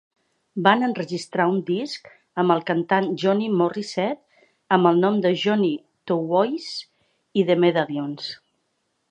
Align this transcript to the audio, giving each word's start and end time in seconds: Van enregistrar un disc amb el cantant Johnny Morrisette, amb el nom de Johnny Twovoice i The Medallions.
Van 0.67 0.85
enregistrar 0.85 1.43
un 1.55 1.59
disc 1.67 2.09
amb 2.43 2.53
el 2.55 2.63
cantant 2.69 3.09
Johnny 3.25 3.51
Morrisette, 3.59 4.47
amb 4.79 4.91
el 4.93 4.99
nom 5.05 5.21
de 5.27 5.35
Johnny 5.43 5.71
Twovoice 6.09 7.43
i 7.43 7.47
The 7.53 7.61
Medallions. 7.67 8.33